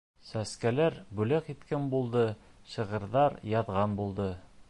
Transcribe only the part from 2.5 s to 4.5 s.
шиғырҙар яҙған булды.